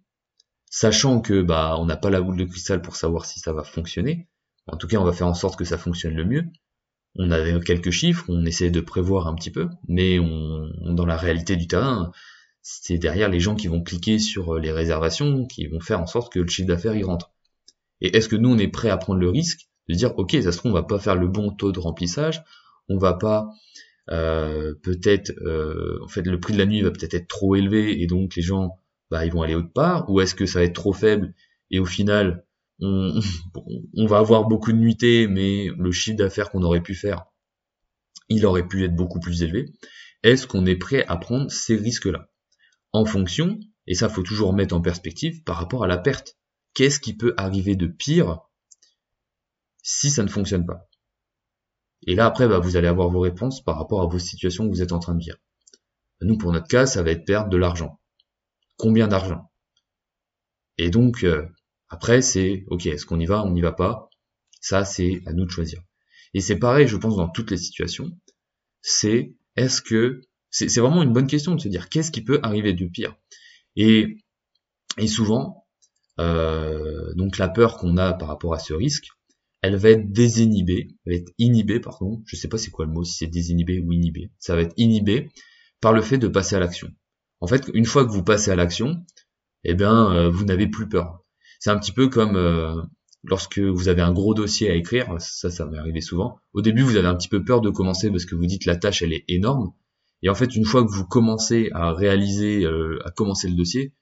sachant 0.70 1.20
que 1.20 1.42
bah 1.42 1.76
on 1.78 1.86
n'a 1.86 1.96
pas 1.96 2.10
la 2.10 2.20
boule 2.20 2.36
de 2.36 2.44
cristal 2.44 2.82
pour 2.82 2.96
savoir 2.96 3.24
si 3.24 3.40
ça 3.40 3.52
va 3.52 3.64
fonctionner. 3.64 4.28
En 4.66 4.76
tout 4.76 4.86
cas, 4.86 4.98
on 4.98 5.04
va 5.04 5.12
faire 5.12 5.26
en 5.26 5.34
sorte 5.34 5.58
que 5.58 5.64
ça 5.64 5.78
fonctionne 5.78 6.14
le 6.14 6.24
mieux. 6.24 6.44
On 7.16 7.30
avait 7.30 7.58
quelques 7.60 7.90
chiffres, 7.90 8.24
on 8.28 8.44
essaie 8.44 8.70
de 8.70 8.80
prévoir 8.80 9.26
un 9.26 9.34
petit 9.34 9.50
peu, 9.50 9.68
mais 9.88 10.18
on, 10.18 10.68
dans 10.92 11.06
la 11.06 11.16
réalité 11.16 11.56
du 11.56 11.66
terrain, 11.66 12.12
c'est 12.62 12.98
derrière 12.98 13.30
les 13.30 13.40
gens 13.40 13.54
qui 13.54 13.66
vont 13.66 13.82
cliquer 13.82 14.18
sur 14.18 14.58
les 14.58 14.70
réservations 14.70 15.46
qui 15.46 15.66
vont 15.66 15.80
faire 15.80 16.00
en 16.00 16.06
sorte 16.06 16.32
que 16.32 16.40
le 16.40 16.48
chiffre 16.48 16.68
d'affaires 16.68 16.94
y 16.94 17.02
rentre. 17.02 17.32
Et 18.00 18.16
est-ce 18.16 18.28
que 18.28 18.36
nous 18.36 18.50
on 18.50 18.58
est 18.58 18.68
prêt 18.68 18.90
à 18.90 18.98
prendre 18.98 19.20
le 19.20 19.30
risque 19.30 19.68
de 19.88 19.94
dire 19.94 20.12
ok 20.18 20.36
ça 20.42 20.52
se 20.52 20.58
trouve 20.58 20.72
on 20.72 20.74
va 20.74 20.82
pas 20.82 20.98
faire 20.98 21.16
le 21.16 21.28
bon 21.28 21.50
taux 21.50 21.72
de 21.72 21.80
remplissage, 21.80 22.42
on 22.88 22.98
va 22.98 23.14
pas 23.14 23.48
euh, 24.10 24.74
peut-être 24.82 25.32
euh, 25.42 25.98
en 26.02 26.08
fait 26.08 26.22
le 26.22 26.40
prix 26.40 26.54
de 26.54 26.58
la 26.58 26.66
nuit 26.66 26.82
va 26.82 26.90
peut-être 26.90 27.14
être 27.14 27.28
trop 27.28 27.56
élevé 27.56 28.00
et 28.00 28.06
donc 28.06 28.36
les 28.36 28.42
gens 28.42 28.78
bah, 29.10 29.24
ils 29.24 29.32
vont 29.32 29.42
aller 29.42 29.54
autre 29.54 29.72
part, 29.72 30.08
ou 30.10 30.20
est-ce 30.20 30.34
que 30.34 30.46
ça 30.46 30.60
va 30.60 30.64
être 30.64 30.74
trop 30.74 30.92
faible 30.92 31.34
et 31.70 31.78
au 31.78 31.84
final 31.84 32.44
on, 32.80 33.20
on 33.96 34.06
va 34.06 34.18
avoir 34.18 34.44
beaucoup 34.46 34.72
de 34.72 34.78
nuitées, 34.78 35.26
mais 35.26 35.68
le 35.76 35.92
chiffre 35.92 36.16
d'affaires 36.16 36.50
qu'on 36.50 36.62
aurait 36.62 36.82
pu 36.82 36.94
faire, 36.94 37.26
il 38.28 38.44
aurait 38.46 38.66
pu 38.66 38.84
être 38.84 38.94
beaucoup 38.94 39.20
plus 39.20 39.42
élevé. 39.42 39.72
Est-ce 40.22 40.46
qu'on 40.46 40.66
est 40.66 40.76
prêt 40.76 41.04
à 41.06 41.16
prendre 41.16 41.50
ces 41.50 41.76
risques-là? 41.76 42.30
En 42.92 43.04
fonction, 43.04 43.58
et 43.86 43.94
ça 43.94 44.08
faut 44.08 44.22
toujours 44.22 44.52
mettre 44.52 44.74
en 44.74 44.80
perspective 44.80 45.42
par 45.44 45.56
rapport 45.56 45.84
à 45.84 45.86
la 45.86 45.98
perte. 45.98 46.36
Qu'est-ce 46.74 47.00
qui 47.00 47.16
peut 47.16 47.34
arriver 47.36 47.76
de 47.76 47.86
pire 47.86 48.40
si 49.82 50.10
ça 50.10 50.22
ne 50.22 50.28
fonctionne 50.28 50.66
pas? 50.66 50.87
Et 52.06 52.14
là 52.14 52.26
après, 52.26 52.48
bah, 52.48 52.58
vous 52.58 52.76
allez 52.76 52.88
avoir 52.88 53.10
vos 53.10 53.20
réponses 53.20 53.62
par 53.62 53.76
rapport 53.76 54.02
à 54.02 54.06
vos 54.06 54.18
situations 54.18 54.64
que 54.64 54.70
vous 54.70 54.82
êtes 54.82 54.92
en 54.92 54.98
train 54.98 55.14
de 55.14 55.20
vivre. 55.20 55.38
Nous, 56.20 56.36
pour 56.38 56.52
notre 56.52 56.68
cas, 56.68 56.86
ça 56.86 57.02
va 57.02 57.10
être 57.10 57.24
perdre 57.24 57.50
de 57.50 57.56
l'argent 57.56 57.98
combien 58.78 59.08
d'argent? 59.08 59.50
Et 60.78 60.88
donc, 60.88 61.24
euh, 61.24 61.44
après, 61.90 62.22
c'est, 62.22 62.64
ok, 62.68 62.86
est-ce 62.86 63.04
qu'on 63.04 63.20
y 63.20 63.26
va, 63.26 63.44
on 63.44 63.50
n'y 63.50 63.60
va 63.60 63.72
pas 63.72 64.08
Ça, 64.60 64.84
c'est 64.84 65.20
à 65.26 65.32
nous 65.34 65.44
de 65.44 65.50
choisir. 65.50 65.82
Et 66.32 66.40
c'est 66.40 66.58
pareil, 66.58 66.86
je 66.86 66.96
pense, 66.96 67.16
dans 67.16 67.28
toutes 67.28 67.50
les 67.50 67.56
situations. 67.58 68.10
C'est, 68.80 69.34
est-ce 69.56 69.82
que, 69.82 70.22
c'est 70.50 70.80
vraiment 70.80 71.02
une 71.02 71.12
bonne 71.12 71.26
question 71.26 71.54
de 71.54 71.60
se 71.60 71.68
dire, 71.68 71.88
qu'est-ce 71.88 72.10
qui 72.10 72.22
peut 72.22 72.40
arriver 72.42 72.72
de 72.72 72.86
pire? 72.86 73.16
Et, 73.76 74.18
et 74.96 75.08
souvent, 75.08 75.66
euh, 76.20 77.12
donc 77.14 77.38
la 77.38 77.48
peur 77.48 77.76
qu'on 77.76 77.96
a 77.96 78.14
par 78.14 78.28
rapport 78.28 78.54
à 78.54 78.58
ce 78.58 78.72
risque, 78.72 79.08
elle 79.62 79.76
va 79.76 79.90
être 79.90 80.12
désinhibée, 80.12 80.88
elle 81.04 81.12
va 81.12 81.18
être 81.18 81.32
inhibée, 81.38 81.80
pardon, 81.80 82.22
je 82.26 82.36
sais 82.36 82.48
pas 82.48 82.58
c'est 82.58 82.70
quoi 82.70 82.86
le 82.86 82.92
mot, 82.92 83.04
si 83.04 83.14
c'est 83.14 83.26
désinhibé 83.26 83.80
ou 83.80 83.92
inhibé, 83.92 84.30
ça 84.38 84.54
va 84.54 84.62
être 84.62 84.74
inhibé 84.76 85.30
par 85.80 85.92
le 85.92 86.02
fait 86.02 86.18
de 86.18 86.28
passer 86.28 86.56
à 86.56 86.60
l'action. 86.60 86.90
En 87.40 87.46
fait, 87.46 87.70
une 87.74 87.84
fois 87.84 88.04
que 88.04 88.10
vous 88.10 88.24
passez 88.24 88.50
à 88.50 88.56
l'action, 88.56 89.04
eh 89.64 89.74
bien, 89.74 90.12
euh, 90.12 90.30
vous 90.30 90.44
n'avez 90.44 90.66
plus 90.66 90.88
peur. 90.88 91.24
C'est 91.60 91.70
un 91.70 91.78
petit 91.78 91.92
peu 91.92 92.08
comme 92.08 92.36
euh, 92.36 92.80
lorsque 93.24 93.58
vous 93.58 93.88
avez 93.88 94.02
un 94.02 94.12
gros 94.12 94.34
dossier 94.34 94.70
à 94.70 94.74
écrire, 94.74 95.20
ça, 95.20 95.50
ça 95.50 95.66
m'est 95.66 95.78
arrivé 95.78 96.00
souvent. 96.00 96.38
Au 96.52 96.62
début, 96.62 96.82
vous 96.82 96.96
avez 96.96 97.08
un 97.08 97.14
petit 97.14 97.28
peu 97.28 97.44
peur 97.44 97.60
de 97.60 97.70
commencer 97.70 98.10
parce 98.10 98.24
que 98.24 98.34
vous 98.34 98.46
dites 98.46 98.64
la 98.64 98.76
tâche, 98.76 99.02
elle 99.02 99.12
est 99.12 99.24
énorme. 99.28 99.72
Et 100.22 100.28
en 100.28 100.34
fait, 100.34 100.56
une 100.56 100.64
fois 100.64 100.84
que 100.84 100.90
vous 100.90 101.06
commencez 101.06 101.70
à 101.72 101.92
réaliser, 101.92 102.64
euh, 102.64 102.98
à 103.04 103.10
commencer 103.10 103.48
le 103.48 103.54
dossier, 103.54 103.92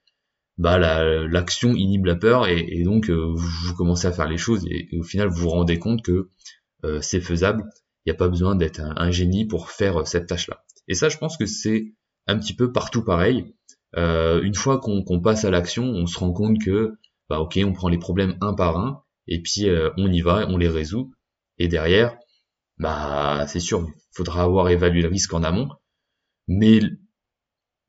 bah 0.58 0.78
l'action 0.78 1.74
inhibe 1.74 2.06
la 2.06 2.16
peur 2.16 2.46
et, 2.48 2.82
donc 2.82 3.10
vous, 3.10 3.74
commencez 3.76 4.06
à 4.06 4.12
faire 4.12 4.28
les 4.28 4.38
choses 4.38 4.66
et, 4.70 4.88
au 4.98 5.02
final 5.02 5.28
vous 5.28 5.42
vous 5.42 5.50
rendez 5.50 5.78
compte 5.78 6.02
que 6.02 6.28
c'est 7.00 7.20
faisable. 7.20 7.64
Il 8.04 8.10
n'y 8.10 8.14
a 8.14 8.18
pas 8.18 8.28
besoin 8.28 8.54
d'être 8.54 8.80
un, 8.80 9.10
génie 9.10 9.46
pour 9.46 9.70
faire 9.70 10.06
cette 10.06 10.28
tâche-là. 10.28 10.64
Et 10.86 10.94
ça, 10.94 11.08
je 11.08 11.18
pense 11.18 11.36
que 11.36 11.44
c'est 11.44 11.92
un 12.28 12.38
petit 12.38 12.54
peu 12.54 12.70
partout 12.72 13.04
pareil. 13.04 13.54
Euh, 13.96 14.42
une 14.42 14.54
fois 14.54 14.78
qu'on 14.78 15.20
passe 15.20 15.44
à 15.44 15.50
l'action, 15.50 15.84
on 15.84 16.06
se 16.06 16.18
rend 16.18 16.32
compte 16.32 16.58
que, 16.62 16.98
bah 17.28 17.40
ok, 17.40 17.58
on 17.64 17.72
prend 17.72 17.88
les 17.88 17.98
problèmes 17.98 18.36
un 18.40 18.54
par 18.54 18.78
un, 18.78 19.02
et 19.26 19.42
puis 19.42 19.68
euh, 19.68 19.90
on 19.96 20.10
y 20.12 20.20
va, 20.20 20.46
on 20.48 20.56
les 20.56 20.68
résout, 20.68 21.12
et 21.58 21.68
derrière, 21.68 22.16
bah 22.78 23.46
c'est 23.48 23.60
sûr, 23.60 23.86
il 23.88 24.16
faudra 24.16 24.42
avoir 24.42 24.68
évalué 24.68 25.02
le 25.02 25.08
risque 25.08 25.32
en 25.32 25.42
amont, 25.42 25.68
mais 26.46 26.80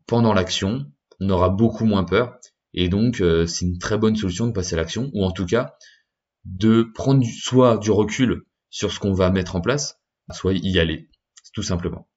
pendant 0.05 0.33
l'action, 0.33 0.85
on 1.19 1.29
aura 1.29 1.49
beaucoup 1.49 1.85
moins 1.85 2.05
peur, 2.05 2.37
et 2.73 2.89
donc 2.89 3.21
euh, 3.21 3.45
c'est 3.45 3.65
une 3.65 3.79
très 3.79 3.97
bonne 3.97 4.15
solution 4.15 4.47
de 4.47 4.51
passer 4.51 4.75
à 4.75 4.77
l'action, 4.77 5.09
ou 5.13 5.23
en 5.23 5.31
tout 5.31 5.45
cas 5.45 5.75
de 6.45 6.83
prendre 6.83 7.25
soit 7.25 7.77
du 7.77 7.91
recul 7.91 8.43
sur 8.69 8.91
ce 8.91 8.99
qu'on 8.99 9.13
va 9.13 9.29
mettre 9.29 9.55
en 9.55 9.61
place, 9.61 9.99
soit 10.31 10.53
y 10.53 10.79
aller, 10.79 11.09
tout 11.53 11.63
simplement. 11.63 12.07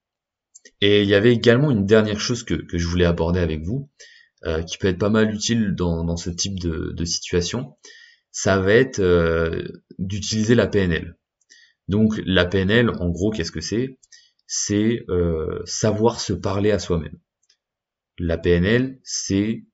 Et 0.79 1.03
il 1.03 1.09
y 1.09 1.15
avait 1.15 1.33
également 1.33 1.71
une 1.71 1.85
dernière 1.85 2.19
chose 2.19 2.43
que, 2.43 2.65
je 2.71 2.87
voulais 2.87 3.05
aborder 3.05 3.39
avec 3.39 3.63
vous, 3.63 3.89
euh, 4.45 4.63
qui 4.63 4.77
peut 4.77 4.87
être 4.87 4.97
pas 4.97 5.09
mal 5.09 5.33
utile 5.33 5.75
dans, 5.75 6.17
ce 6.17 6.29
type 6.29 6.59
de, 6.59 7.05
situation, 7.05 7.77
ça 8.31 8.59
va 8.59 8.73
être 8.73 8.99
euh, 8.99 9.67
d'utiliser 9.99 10.55
la 10.55 10.67
PNL. 10.67 11.17
Donc 11.87 12.21
la 12.25 12.45
PNL, 12.45 12.89
en 12.89 13.09
gros, 13.09 13.31
qu'est-ce 13.31 13.51
que 13.51 13.61
c'est? 13.61 13.99
C'est 14.47 15.03
euh, 15.09 15.61
savoir 15.65 16.19
se 16.19 16.33
parler 16.33 16.71
à 16.71 16.79
soi-même. 16.79 17.17
La 18.17 18.37
PNL, 18.37 18.99
c'est 19.03 19.65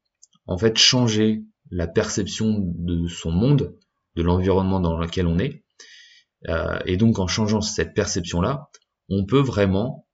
en 0.47 0.57
fait 0.57 0.77
changer 0.77 1.43
la 1.71 1.87
perception 1.87 2.57
de 2.59 3.07
son 3.07 3.31
monde, 3.31 3.77
de 4.15 4.23
l'environnement 4.23 4.79
dans 4.79 4.97
lequel 4.97 5.27
on 5.27 5.39
est. 5.39 5.63
et 6.85 6.97
donc 6.97 7.19
en 7.19 7.27
changeant 7.27 7.61
cette 7.61 7.93
perception-là, 7.93 8.69
on 9.09 9.25
peut 9.25 9.41
vraiment 9.41 10.07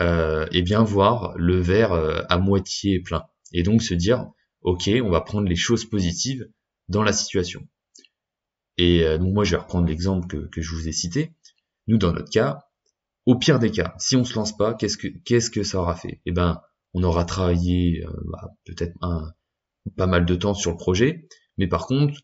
euh, 0.00 0.46
et 0.52 0.62
bien 0.62 0.82
voir 0.82 1.32
le 1.36 1.58
verre 1.58 1.92
euh, 1.92 2.22
à 2.28 2.38
moitié 2.38 3.00
plein. 3.00 3.24
Et 3.52 3.62
donc 3.62 3.82
se 3.82 3.94
dire, 3.94 4.26
ok, 4.62 4.90
on 5.02 5.10
va 5.10 5.20
prendre 5.20 5.48
les 5.48 5.56
choses 5.56 5.84
positives 5.84 6.46
dans 6.88 7.02
la 7.02 7.12
situation. 7.12 7.66
Et 8.76 9.04
euh, 9.04 9.18
donc 9.18 9.32
moi 9.32 9.44
je 9.44 9.52
vais 9.52 9.62
reprendre 9.62 9.86
l'exemple 9.86 10.26
que, 10.26 10.48
que, 10.48 10.60
je 10.60 10.74
vous 10.74 10.88
ai 10.88 10.92
cité. 10.92 11.32
Nous 11.86 11.96
dans 11.98 12.12
notre 12.12 12.30
cas, 12.30 12.68
au 13.24 13.36
pire 13.36 13.58
des 13.58 13.70
cas, 13.70 13.94
si 13.98 14.16
on 14.16 14.24
se 14.24 14.34
lance 14.34 14.56
pas, 14.56 14.74
qu'est-ce 14.74 14.98
que 14.98 15.08
qu'est-ce 15.24 15.50
que 15.50 15.62
ça 15.62 15.80
aura 15.80 15.96
fait? 15.96 16.20
Eh 16.26 16.32
ben, 16.32 16.60
on 16.92 17.02
aura 17.02 17.24
travaillé 17.24 18.04
euh, 18.04 18.10
bah, 18.26 18.50
peut-être 18.64 18.94
un 19.00 19.32
pas 19.96 20.06
mal 20.06 20.26
de 20.26 20.34
temps 20.34 20.54
sur 20.54 20.70
le 20.70 20.76
projet, 20.76 21.28
mais 21.58 21.66
par 21.66 21.86
contre, 21.86 22.20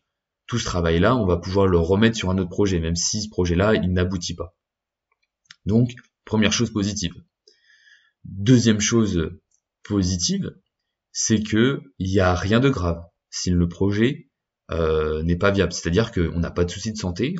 tout 0.47 0.59
ce 0.59 0.65
travail-là, 0.65 1.15
on 1.15 1.25
va 1.25 1.37
pouvoir 1.37 1.67
le 1.67 1.77
remettre 1.77 2.17
sur 2.17 2.29
un 2.29 2.37
autre 2.37 2.49
projet, 2.49 2.79
même 2.79 2.95
si 2.95 3.21
ce 3.21 3.29
projet-là, 3.29 3.75
il 3.75 3.93
n'aboutit 3.93 4.35
pas. 4.35 4.55
Donc, 5.65 5.93
première 6.25 6.53
chose 6.53 6.71
positive. 6.71 7.13
Deuxième 8.25 8.79
chose 8.79 9.31
positive, 9.83 10.51
c'est 11.11 11.41
que 11.41 11.81
il 11.99 12.11
n'y 12.11 12.19
a 12.19 12.35
rien 12.35 12.59
de 12.59 12.69
grave 12.69 13.03
si 13.29 13.49
le 13.49 13.67
projet 13.67 14.29
euh, 14.71 15.23
n'est 15.23 15.37
pas 15.37 15.51
viable. 15.51 15.73
C'est-à-dire 15.73 16.11
qu'on 16.11 16.39
n'a 16.39 16.51
pas 16.51 16.65
de 16.65 16.71
souci 16.71 16.91
de 16.91 16.97
santé, 16.97 17.35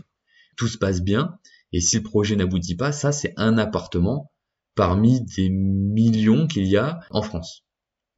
tout 0.58 0.68
se 0.68 0.77
passe 0.77 1.01
bien, 1.01 1.38
et 1.72 1.82
si 1.82 1.98
le 1.98 2.03
projet 2.03 2.36
n'aboutit 2.36 2.75
pas, 2.75 2.92
ça 2.92 3.12
c'est 3.12 3.34
un 3.38 3.58
appartement 3.58 4.32
parmi 4.75 5.22
des 5.22 5.50
millions 5.50 6.48
qu'il 6.48 6.65
y 6.65 6.77
a 6.77 7.00
en 7.10 7.22
France. 7.22 7.65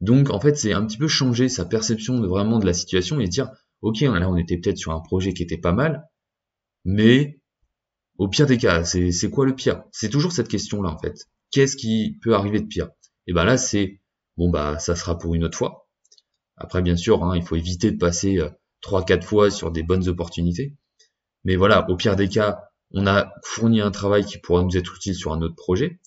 Donc 0.01 0.29
en 0.29 0.39
fait 0.39 0.55
c'est 0.55 0.73
un 0.73 0.85
petit 0.85 0.97
peu 0.97 1.07
changer 1.07 1.49
sa 1.49 1.65
perception 1.65 2.19
de 2.19 2.27
vraiment 2.27 2.59
de 2.59 2.65
la 2.65 2.73
situation 2.73 3.19
et 3.19 3.27
dire 3.27 3.49
ok 3.81 4.01
là 4.01 4.29
on 4.29 4.37
était 4.37 4.57
peut-être 4.57 4.77
sur 4.77 4.91
un 4.91 4.99
projet 4.99 5.33
qui 5.33 5.43
était 5.43 5.57
pas 5.57 5.71
mal, 5.71 6.07
mais 6.83 7.39
au 8.17 8.29
pire 8.29 8.45
des 8.45 8.57
cas, 8.57 8.85
c'est 8.85 9.29
quoi 9.29 9.45
le 9.45 9.55
pire? 9.55 9.83
C'est 9.91 10.09
toujours 10.09 10.31
cette 10.31 10.47
question-là 10.47 10.89
en 10.89 10.97
fait. 10.97 11.27
Qu'est-ce 11.51 11.75
qui 11.75 12.17
peut 12.21 12.33
arriver 12.33 12.61
de 12.61 12.67
pire? 12.67 12.89
Et 13.27 13.33
ben 13.33 13.43
là 13.43 13.57
c'est 13.57 14.01
bon 14.37 14.49
bah 14.49 14.79
ça 14.79 14.95
sera 14.95 15.17
pour 15.17 15.35
une 15.35 15.43
autre 15.43 15.57
fois. 15.57 15.89
Après 16.57 16.81
bien 16.81 16.95
sûr, 16.95 17.23
hein, 17.23 17.35
il 17.35 17.43
faut 17.43 17.55
éviter 17.55 17.91
de 17.91 17.97
passer 17.97 18.37
euh, 18.39 18.49
trois 18.81 19.03
quatre 19.03 19.27
fois 19.27 19.51
sur 19.51 19.71
des 19.71 19.83
bonnes 19.83 20.07
opportunités. 20.07 20.75
Mais 21.43 21.55
voilà, 21.55 21.89
au 21.89 21.95
pire 21.95 22.15
des 22.15 22.29
cas, 22.29 22.59
on 22.91 23.07
a 23.07 23.33
fourni 23.43 23.81
un 23.81 23.91
travail 23.91 24.25
qui 24.25 24.37
pourra 24.37 24.63
nous 24.63 24.77
être 24.77 24.95
utile 24.95 25.15
sur 25.15 25.33
un 25.33 25.41
autre 25.41 25.55
projet, 25.55 25.99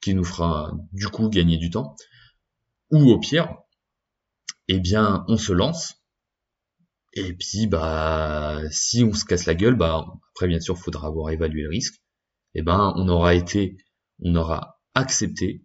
qui 0.00 0.14
nous 0.14 0.24
fera 0.24 0.72
du 0.92 1.08
coup 1.08 1.28
gagner 1.28 1.56
du 1.56 1.70
temps. 1.70 1.94
Ou 2.92 3.10
au 3.10 3.18
pire, 3.18 3.56
eh 4.68 4.78
bien, 4.78 5.24
on 5.28 5.36
se 5.36 5.52
lance. 5.52 5.94
Et 7.14 7.32
puis, 7.32 7.66
bah, 7.66 8.60
si 8.70 9.02
on 9.02 9.12
se 9.12 9.24
casse 9.24 9.46
la 9.46 9.54
gueule, 9.54 9.74
bah, 9.74 10.06
après, 10.32 10.46
bien 10.46 10.60
sûr, 10.60 10.78
faudra 10.78 11.08
avoir 11.08 11.30
évalué 11.30 11.62
le 11.62 11.68
risque. 11.68 12.00
Eh 12.54 12.62
ben, 12.62 12.92
on 12.96 13.08
aura 13.08 13.34
été, 13.34 13.76
on 14.20 14.34
aura 14.34 14.80
accepté 14.94 15.64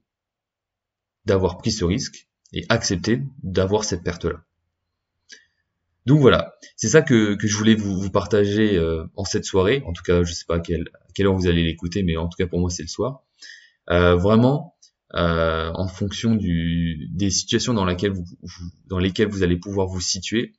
d'avoir 1.26 1.58
pris 1.58 1.72
ce 1.72 1.86
risque 1.86 2.30
et 2.54 2.66
accepté 2.70 3.22
d'avoir 3.44 3.84
cette 3.84 4.04
perte-là. 4.04 4.44
Donc 6.06 6.22
voilà, 6.22 6.54
c'est 6.78 6.88
ça 6.88 7.02
que, 7.02 7.38
je 7.38 7.58
voulais 7.58 7.76
vous, 7.76 8.10
partager 8.10 8.78
euh, 8.78 9.04
en 9.16 9.26
cette 9.26 9.44
soirée. 9.44 9.84
En 9.86 9.92
tout 9.92 10.04
cas, 10.04 10.24
je 10.24 10.32
sais 10.34 10.46
pas 10.48 10.56
à 10.56 10.60
quelle, 10.62 10.86
quelle 11.14 11.28
heure 11.28 11.36
vous 11.36 11.48
allez 11.48 11.64
l'écouter, 11.64 12.02
mais 12.04 12.16
en 12.16 12.30
tout 12.30 12.38
cas 12.38 12.48
pour 12.48 12.62
moi 12.62 12.70
c'est 12.70 12.84
le 12.84 12.88
soir. 12.88 13.24
Euh, 13.90 14.16
vraiment, 14.16 14.77
euh, 15.14 15.72
en 15.74 15.88
fonction 15.88 16.36
du, 16.36 17.08
des 17.14 17.30
situations 17.30 17.74
dans, 17.74 17.86
laquelle 17.86 18.12
vous, 18.12 18.26
dans 18.88 19.00
lesquelles 19.00 19.30
vous 19.30 19.44
allez 19.44 19.58
pouvoir 19.58 19.88
vous 19.88 20.02
situer, 20.02 20.54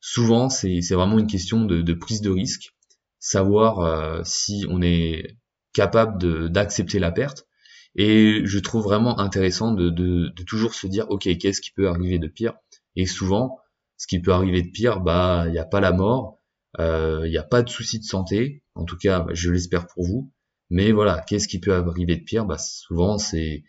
souvent 0.00 0.50
c'est 0.50 0.80
vraiment 0.90 1.18
une 1.18 1.26
question 1.26 1.64
de, 1.64 1.80
de, 1.80 1.94
prise 1.94 2.20
de 2.20 2.30
risque, 2.30 2.74
savoir 3.18 3.80
euh, 3.80 4.20
si 4.24 4.66
on 4.68 4.82
est 4.82 5.38
capable 5.72 6.50
d'accepter 6.50 6.98
la 6.98 7.12
perte. 7.12 7.46
Et 7.94 8.42
je 8.44 8.58
trouve 8.58 8.84
vraiment 8.84 9.20
intéressant 9.20 9.72
de, 9.72 9.90
de, 9.90 10.28
de 10.28 10.42
toujours 10.44 10.74
se 10.74 10.86
dire, 10.86 11.10
ok, 11.10 11.28
qu'est-ce 11.38 11.60
qui 11.60 11.72
peut 11.72 11.88
arriver 11.88 12.18
de 12.18 12.26
pire? 12.26 12.54
Et 12.96 13.06
souvent, 13.06 13.58
ce 13.96 14.06
qui 14.06 14.20
peut 14.20 14.32
arriver 14.32 14.62
de 14.62 14.70
pire, 14.70 15.00
bah, 15.00 15.44
il 15.46 15.52
n'y 15.52 15.58
a 15.58 15.64
pas 15.64 15.80
la 15.80 15.92
mort, 15.92 16.38
il 16.78 17.28
n'y 17.28 17.36
a 17.36 17.42
pas 17.42 17.62
de 17.62 17.68
souci 17.68 17.98
de 17.98 18.04
santé, 18.04 18.62
en 18.74 18.84
tout 18.84 18.96
cas, 18.96 19.26
je 19.32 19.50
l'espère 19.50 19.86
pour 19.86 20.04
vous, 20.04 20.32
mais 20.72 20.90
voilà, 20.90 21.22
qu'est-ce 21.28 21.48
qui 21.48 21.60
peut 21.60 21.74
arriver 21.74 22.16
de 22.16 22.24
pire? 22.24 22.46
Bah 22.46 22.56
souvent 22.56 23.18
c'est 23.18 23.62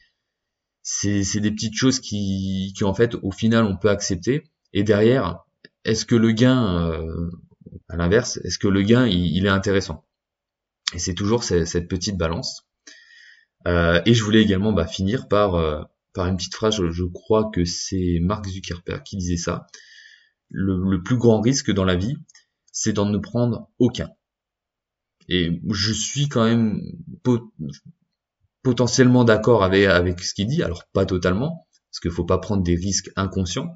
c'est 0.82 1.40
des 1.42 1.52
petites 1.52 1.76
choses 1.76 2.00
qui, 2.00 2.74
qui 2.78 2.86
en 2.86 2.94
fait 2.94 3.16
au 3.22 3.32
final 3.32 3.66
on 3.66 3.76
peut 3.76 3.90
accepter. 3.90 4.46
Et 4.72 4.84
derrière, 4.84 5.44
est-ce 5.84 6.06
que 6.06 6.16
le 6.16 6.32
gain, 6.32 6.92
euh, 6.92 7.30
à 7.90 7.98
l'inverse, 7.98 8.38
est-ce 8.46 8.58
que 8.58 8.70
le 8.70 8.82
gain 8.84 9.06
il, 9.06 9.46
est 9.46 9.50
intéressant? 9.50 10.06
Et 10.94 11.00
c'est 11.00 11.14
toujours 11.14 11.44
cette, 11.44 11.90
petite 11.90 12.18
balance. 12.18 12.68
Euh, 13.68 14.02
et 14.06 14.14
je 14.14 14.24
voulais 14.24 14.42
également 14.42 14.72
bah, 14.72 14.88
finir 14.88 15.28
par 15.28 15.56
euh, 15.56 15.82
par 16.14 16.28
une 16.28 16.38
petite 16.38 16.56
phrase. 16.56 16.82
Je, 16.90 17.04
crois 17.04 17.52
que 17.54 17.66
c'est 17.66 18.20
Mark 18.22 18.48
Zuckerberg 18.48 19.04
qui 19.04 19.18
disait 19.18 19.38
ça. 19.38 19.68
Le, 20.50 20.78
le 20.90 21.04
plus 21.04 21.18
grand 21.18 21.42
risque 21.42 21.72
dans 21.72 21.86
la 21.86 21.96
vie, 21.96 22.16
c'est 22.72 22.94
d'en 22.94 23.08
ne 23.08 23.18
prendre 23.18 23.70
aucun. 23.78 24.10
Et 25.30 25.62
je 25.70 25.92
suis 25.92 26.28
quand 26.28 26.46
même 26.46 26.82
potentiellement 28.64 29.24
d'accord 29.24 29.64
avec, 29.64 30.20
ce 30.20 30.34
qu'il 30.34 30.48
dit, 30.48 30.64
alors 30.64 30.84
pas 30.94 31.06
totalement, 31.06 31.68
parce 31.92 32.00
qu'il 32.02 32.12
faut 32.12 32.26
pas 32.26 32.38
prendre 32.38 32.64
des 32.64 32.76
risques 32.76 33.12
inconscients, 33.16 33.76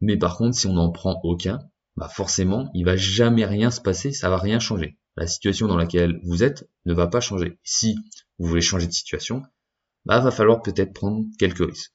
mais 0.00 0.16
par 0.16 0.36
contre, 0.36 0.56
si 0.56 0.66
on 0.66 0.74
n'en 0.74 0.90
prend 0.90 1.20
aucun, 1.22 1.60
bah 1.96 2.08
forcément, 2.08 2.70
il 2.74 2.84
va 2.84 2.96
jamais 2.96 3.44
rien 3.44 3.70
se 3.70 3.80
passer, 3.80 4.12
ça 4.12 4.28
va 4.28 4.38
rien 4.38 4.58
changer. 4.58 4.98
La 5.16 5.26
situation 5.26 5.68
dans 5.68 5.76
laquelle 5.76 6.20
vous 6.24 6.42
êtes 6.42 6.68
ne 6.86 6.92
va 6.92 7.06
pas 7.06 7.20
changer. 7.20 7.58
Si 7.62 7.96
vous 8.38 8.48
voulez 8.48 8.60
changer 8.60 8.88
de 8.88 8.92
situation, 8.92 9.42
bah 10.04 10.18
va 10.20 10.32
falloir 10.32 10.60
peut-être 10.62 10.92
prendre 10.92 11.24
quelques 11.38 11.64
risques. 11.64 11.92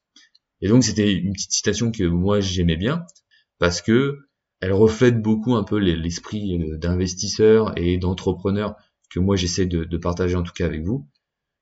Et 0.61 0.69
donc 0.69 0.83
c'était 0.83 1.11
une 1.13 1.33
petite 1.33 1.51
citation 1.51 1.91
que 1.91 2.03
moi 2.03 2.39
j'aimais 2.39 2.77
bien 2.77 3.05
parce 3.59 3.81
que 3.81 4.28
elle 4.61 4.73
reflète 4.73 5.21
beaucoup 5.21 5.55
un 5.55 5.63
peu 5.63 5.77
l'esprit 5.77 6.61
euh, 6.61 6.77
d'investisseur 6.77 7.77
et 7.77 7.97
d'entrepreneur 7.97 8.75
que 9.09 9.19
moi 9.19 9.35
j'essaie 9.35 9.65
de, 9.65 9.97
partager 9.97 10.35
en 10.35 10.43
tout 10.43 10.53
cas 10.53 10.65
avec 10.65 10.83
vous, 10.83 11.07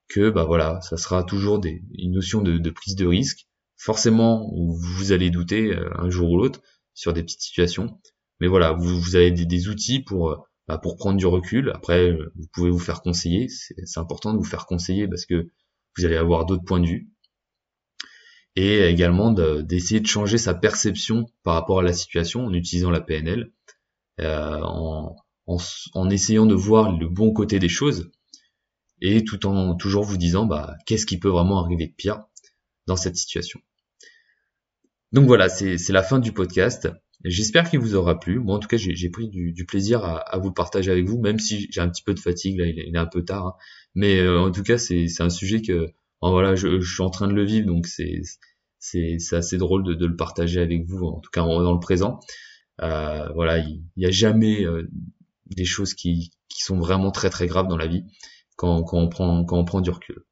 que 0.08 0.30
bah 0.30 0.44
voilà, 0.44 0.80
ça 0.82 0.96
sera 0.96 1.22
toujours 1.24 1.60
une 1.64 2.12
notion 2.12 2.42
de, 2.42 2.70
prise 2.70 2.94
de 2.94 3.06
risque. 3.06 3.46
Forcément, 3.76 4.52
vous 4.54 5.12
allez 5.12 5.30
douter 5.30 5.74
euh, 5.74 5.88
un 5.98 6.10
jour 6.10 6.30
ou 6.30 6.38
l'autre 6.38 6.60
sur 6.94 7.12
des 7.12 7.22
petites 7.22 7.40
situations, 7.40 7.98
mais 8.40 8.48
voilà, 8.48 8.72
vous, 8.72 9.00
vous 9.00 9.16
avez 9.16 9.30
des, 9.30 9.68
outils 9.68 10.00
pour 10.00 10.30
euh, 10.30 10.36
bah, 10.66 10.78
pour 10.78 10.96
prendre 10.96 11.16
du 11.16 11.26
recul. 11.26 11.70
Après, 11.74 12.12
vous 12.12 12.46
pouvez 12.52 12.70
vous 12.70 12.78
faire 12.78 13.00
conseiller. 13.00 13.48
C'est 13.48 13.98
important 13.98 14.34
de 14.34 14.38
vous 14.38 14.44
faire 14.44 14.66
conseiller 14.66 15.08
parce 15.08 15.24
que 15.24 15.48
vous 15.96 16.04
allez 16.04 16.16
avoir 16.16 16.44
d'autres 16.44 16.64
points 16.64 16.80
de 16.80 16.86
vue 16.86 17.10
et 18.58 18.88
également 18.88 19.30
d'essayer 19.30 20.00
de, 20.00 20.06
changer 20.08 20.36
sa 20.36 20.52
perception 20.52 21.26
par 21.44 21.54
rapport 21.54 21.78
à 21.78 21.82
la 21.84 21.92
situation 21.92 22.44
en 22.44 22.52
utilisant 22.52 22.90
la 22.90 23.00
PNL, 23.00 23.52
euh, 24.20 24.60
en, 24.62 25.14
en, 25.46 26.10
essayant 26.10 26.44
de 26.44 26.56
voir 26.56 26.98
le 26.98 27.08
bon 27.08 27.32
côté 27.32 27.60
des 27.60 27.68
choses, 27.68 28.10
et 29.00 29.22
tout 29.22 29.46
en 29.46 29.76
toujours 29.76 30.02
vous 30.02 30.16
disant 30.16 30.44
bah, 30.44 30.74
qu'est-ce 30.86 31.06
qui 31.06 31.20
peut 31.20 31.28
vraiment 31.28 31.62
arriver 31.62 31.86
de 31.86 31.92
pire 31.92 32.24
dans 32.88 32.96
cette 32.96 33.14
situation. 33.14 33.60
Donc 35.12 35.26
voilà, 35.26 35.48
c'est 35.48 35.88
la 35.90 36.02
fin 36.02 36.18
du 36.18 36.32
podcast. 36.32 36.88
J'espère 37.24 37.70
qu'il 37.70 37.78
vous 37.78 37.94
aura 37.94 38.18
plu. 38.18 38.40
Moi, 38.40 38.56
en 38.56 38.58
tout 38.58 38.68
cas, 38.68 38.76
j'ai 38.76 39.08
pris 39.08 39.28
du, 39.28 39.64
plaisir 39.66 40.04
à, 40.04 40.36
vous 40.38 40.48
le 40.48 40.54
partager 40.54 40.90
avec 40.90 41.06
vous, 41.06 41.20
même 41.20 41.38
si 41.38 41.68
j'ai 41.70 41.80
un 41.80 41.88
petit 41.88 42.02
peu 42.02 42.12
de 42.12 42.20
fatigue. 42.20 42.58
Là, 42.58 42.66
il 42.66 42.76
est, 42.76 42.98
un 42.98 43.06
peu 43.06 43.24
tard, 43.24 43.46
hein. 43.46 43.54
mais 43.94 44.18
euh, 44.18 44.40
en 44.40 44.50
tout 44.50 44.64
cas, 44.64 44.78
c'est 44.78 45.06
un 45.20 45.30
sujet 45.30 45.62
que 45.62 45.92
voilà, 46.20 46.54
je, 46.54 46.80
je, 46.80 46.92
suis 46.92 47.02
en 47.02 47.10
train 47.10 47.28
de 47.28 47.34
le 47.34 47.44
vivre, 47.44 47.66
donc 47.66 47.86
c'est 47.86 48.22
c'est 48.78 49.18
assez 49.32 49.58
drôle 49.58 49.82
de, 49.84 49.94
de, 49.94 50.06
le 50.06 50.16
partager 50.16 50.60
avec 50.60 50.86
vous, 50.86 51.04
en 51.04 51.20
tout 51.20 51.30
cas 51.30 51.42
dans 51.42 51.72
le 51.72 51.80
présent. 51.80 52.20
Euh, 52.80 53.28
voilà, 53.34 53.58
il 53.58 53.82
n'y 53.96 54.06
a 54.06 54.10
jamais 54.10 54.64
euh, 54.64 54.88
des 55.46 55.64
choses 55.64 55.94
qui, 55.94 56.30
qui 56.48 56.62
sont 56.62 56.78
vraiment 56.78 57.10
très 57.10 57.30
très 57.30 57.46
graves 57.46 57.68
dans 57.68 57.76
la 57.76 57.86
vie 57.86 58.04
quand, 58.56 58.82
quand, 58.84 58.98
on 58.98 59.08
prend, 59.08 59.44
quand 59.44 59.58
on 59.58 59.64
prend 59.64 59.80
du 59.80 59.90
recul. 59.90 60.24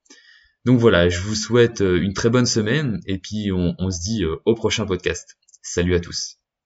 Donc 0.64 0.80
voilà, 0.80 1.08
je 1.08 1.20
vous 1.20 1.36
souhaite 1.36 1.80
euh, 1.80 2.02
une 2.02 2.12
très 2.12 2.28
bonne 2.28 2.46
semaine 2.46 3.00
et 3.06 3.18
puis 3.18 3.52
on, 3.52 3.90
se 3.90 4.00
dit 4.00 4.24
euh, 4.24 4.36
au 4.44 4.54
prochain 4.54 4.84
podcast. 4.84 5.38
Salut 5.62 5.94
à 5.94 6.00
tous. 6.00 6.38